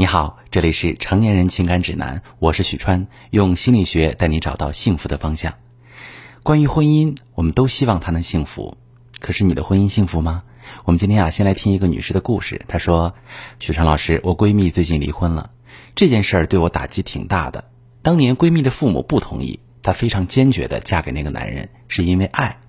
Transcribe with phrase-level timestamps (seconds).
[0.00, 5.54] 你好，这里是成年人情感指南，我是许川，用心理学带你找到幸福的方向。
[6.44, 8.76] 关于婚姻，我们都希望它能幸福，
[9.18, 10.44] 可是你的婚姻幸福吗？
[10.84, 12.64] 我们今天啊，先来听一个女士的故事。
[12.68, 13.16] 她说
[13.58, 15.50] ：“许川老师，我闺蜜最近离婚了，
[15.96, 17.64] 这件事儿对我打击挺大的。
[18.00, 22.60] 当年闺蜜的父母不同意，她非常坚决的嫁给那个男人，是因为爱。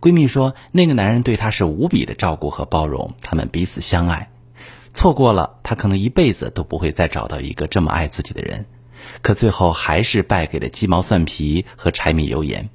[0.00, 4.28] 闺蜜说，那个男人对她是无比的照顾和包容，他们彼此相爱。”
[4.94, 8.64] 错过了，他可能一辈子都不会再找到一个这么爱自己的人，
[9.22, 12.70] 可最后还是败给了鸡毛蒜皮和柴米油盐。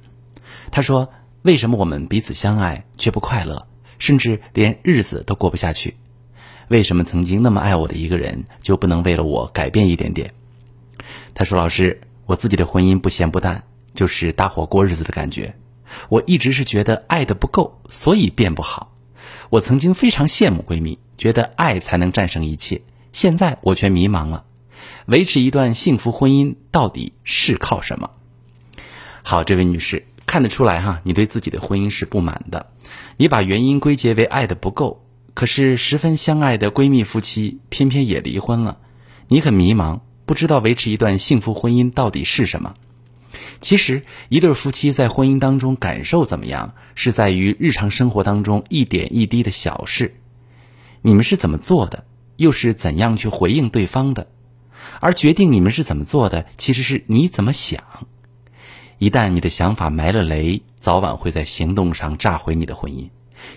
[0.70, 1.10] 他说
[1.42, 3.66] ：“为什么我们彼此相爱却不快乐，
[3.98, 5.96] 甚至连日子都过不下去？
[6.68, 10.34] 为什么曾经那么爱我的一个人就不能为了我改变一点点？”
[11.34, 13.64] 他说：“老师，我自己的婚姻不咸不淡，
[13.94, 15.54] 就是搭伙过日子的感觉。
[16.10, 18.94] 我一直是觉得爱的不够，所以变不好。
[19.48, 22.80] 我曾经非常羡慕闺蜜。”觉得爱才能战胜一切，
[23.12, 24.46] 现在我却迷茫了。
[25.04, 28.08] 维持一段幸福婚姻到底是靠什么？
[29.22, 32.70] 好，这位女士看得出来哈，你对自己的婚姻是不满的。
[33.18, 38.78] 你把原因归结为爱的不够，可是十分相爱的闺蜜夫妻偏偏也离婚了，
[39.28, 42.72] 你很迷茫，不知道维持一段幸福婚姻到底是什么。
[43.60, 50.14] 其实，一对夫妻在婚姻当中感受怎么样，是在于日常生活当中一点一滴的小事。
[51.02, 52.04] 你们是怎么做的，
[52.36, 54.28] 又是怎样去回应对方的？
[55.00, 57.82] 而决定你们是怎么做的，其实是你怎么想。
[58.98, 63.08] 一旦你的想法埋了雷，早晚会在行动上炸毁你的婚姻。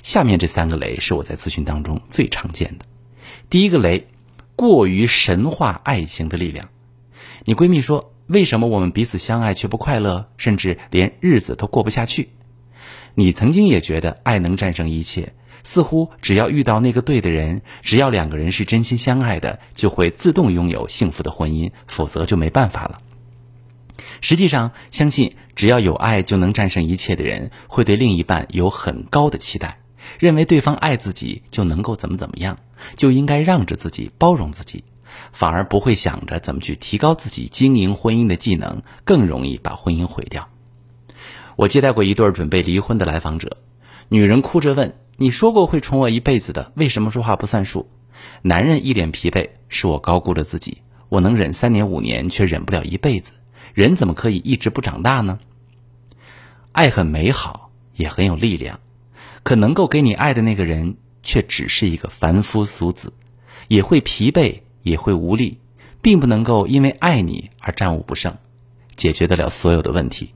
[0.01, 2.85] 下面这三个雷是我在咨询当中最常见的。
[3.49, 4.07] 第一个雷，
[4.55, 6.69] 过于神话爱情的力量。
[7.43, 12.29] 你闺蜜说：“为什么我们彼此相爱却不快乐，甚至连日子都过不下去？”
[13.15, 15.33] 你曾经也觉得爱能战胜一切。
[15.63, 22.99] 似乎只要遇到那个对的人，只要两个人是真心相爱的，就会自动拥有幸福的婚姻，否则就没办法了。
[24.21, 29.79] 实际上，相信只要有爱就能战胜一切的人，会对另一半有很高的期待，
[30.19, 32.57] 认为对方爱自己就能够怎么怎么样，
[32.95, 34.83] 就应该让着自己，包容自己，
[35.31, 40.49] 反而不会想着怎么去提高自己经营婚姻的技能，更容易把婚姻毁掉。
[41.55, 43.57] 我接待过一对准备离婚的来访者，
[44.09, 44.95] 女人哭着问。
[45.15, 47.87] 你说过会宠我一辈子的，为什么说话不算数？
[48.41, 50.79] 男人一脸疲惫，是我高估了自己。
[51.07, 53.31] 我能忍三年五年，却忍不了一辈子。
[53.75, 55.39] 人怎么可以一直不长大呢？
[56.71, 58.79] 爱很美好，也很有力量，
[59.43, 63.13] 可能够给你爱的那个人，却只是一个凡夫俗子，
[63.67, 65.59] 也会疲惫，也会无力，
[66.01, 68.35] 并不能够因为爱你而战无不胜，
[68.95, 70.33] 解决得了所有的问题。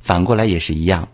[0.00, 1.08] 反过来也是一样。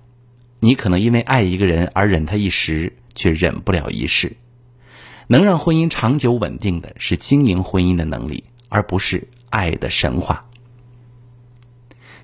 [0.65, 4.37] 你可能因为爱一个人而忍他一时，却忍不了一世。
[5.27, 10.47] 能让婚姻长久稳定的是经营婚姻的能力，而不是爱的神话。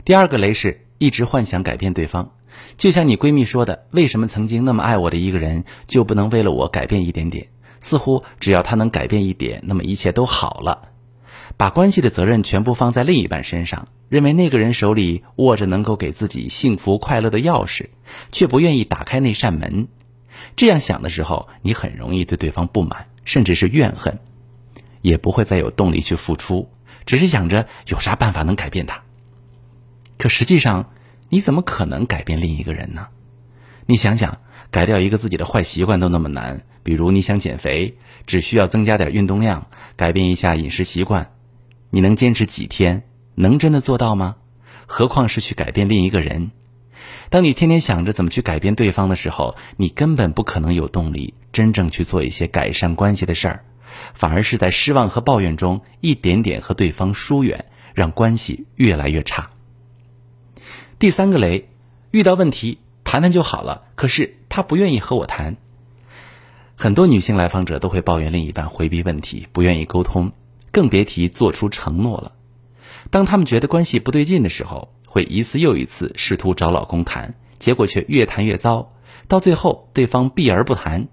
[0.05, 2.31] 第二个雷是一直幻想改变对方，
[2.77, 7.49] 就像你闺蜜说的：“为什么曾经那么爱我的一个人，就不能为了我改变一点点？
[7.81, 10.91] 似乎只要他能改变一点，那么一切都好了。”
[11.59, 13.89] 把关系的责任全部放在另一半身上。
[14.09, 17.89] 认为那个人手里握着能够给自己幸福快乐的钥匙，
[18.33, 19.89] 却不愿意打开那扇门。
[20.57, 24.19] 这样想的时候，你很容易对对方不满，甚至是怨恨，
[25.03, 26.71] 也不会再有动力去付出，
[27.05, 29.03] 只是想着有啥办法能改变他。
[30.17, 30.91] 可实际上，
[31.29, 33.09] 你怎么可能改变另一个人呢？
[33.85, 34.39] 你想想，
[34.71, 39.67] 改掉一个自己的坏习惯都那么难，比如你想减肥，只需要增加点运动量，
[39.97, 41.31] 改变一下饮食习惯，
[41.91, 43.05] 你能坚持几天？
[43.35, 44.37] 能真的做到吗？
[44.87, 46.51] 何况是去改变另一个人。
[47.31, 53.65] 当你天天想着怎么去改变对方的时候，你根本不可能有动力真正去做一些改善关系的事儿，
[54.15, 59.51] 反而是在失望和抱怨中一点点和对方疏远，让关系越来越差。
[60.99, 61.69] 第三个雷，
[62.11, 65.57] 遇到问题谈谈就好了，可是他不愿意和我谈。
[66.75, 70.33] 很多女性来访者都会抱怨另一半回避问题，不愿意沟通，
[70.79, 72.35] 更别提做出承诺了。
[73.11, 78.93] 当他们觉得关系不对劲的时候，会一次又一次试图找老公谈，结果却越谈越糟，
[79.27, 81.09] 到最后对方避而不谈。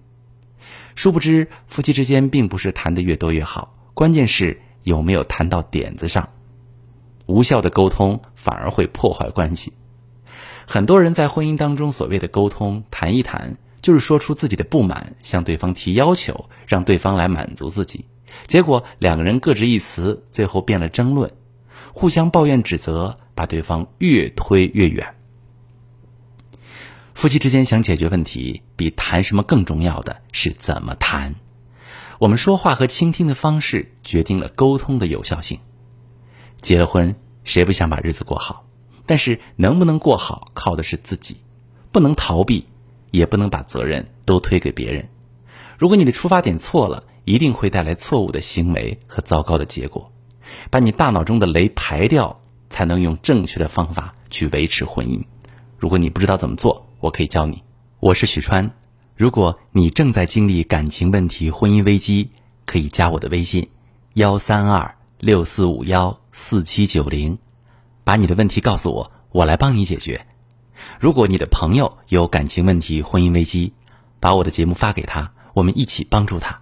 [0.93, 6.29] 殊不知，夫妻之间并不是谈的越多越好，关键是有没有谈到点子上。
[7.25, 9.73] 无效的沟通反而会破坏关系。
[10.67, 18.05] 很多人在婚姻当中所谓的沟通，谈一谈，就是说出自己的不满，向对方提要求，让对方来满足自己。
[18.47, 21.31] 结果两个人各执一词，最后变了争论。
[21.93, 25.15] 互相抱怨指责，把对方越推越远。
[27.13, 31.35] 夫妻之间想解决问题，比谈什么更重要的是怎么谈。
[32.19, 35.59] 我们说话和倾听的方式决定了沟通的有效性。
[36.59, 38.65] 结了婚，谁不想把日子过好？
[39.05, 41.37] 但是能不能过好，靠的是自己，
[41.91, 42.65] 不能逃避，
[43.11, 45.07] 也不能把责任都推给别人。
[45.77, 50.11] 如果你的出发点错了，一定会带来错误的行为和糟糕的结果。
[50.69, 52.39] 把你大脑中的雷排掉，
[52.69, 55.21] 才能用正确的方法去维持婚姻。
[55.77, 57.63] 如果你不知道怎么做，我可以教你。
[57.99, 58.71] 我是许川。
[59.15, 62.29] 如果你正在经历感情问题、婚姻危机，
[62.65, 63.69] 可以加我的微信：
[64.13, 67.37] 幺三二六四五幺四七九零，
[68.03, 70.27] 把你的问题告诉我，我来帮你解决。
[70.99, 73.73] 如果你的朋友有感情问题、婚姻危机，
[74.19, 76.61] 把我的节目发给他，我们一起帮助他。